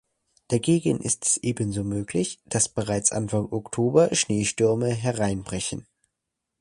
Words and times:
Dagegen 0.47 0.99
ist 0.99 1.27
es 1.27 1.37
ebenso 1.43 1.83
möglich, 1.83 2.41
dass 2.47 2.67
bereits 2.67 3.11
Anfang 3.11 3.45
Oktober 3.51 4.09
Schneestürme 4.15 4.87
hereinbrechen. 4.87 5.85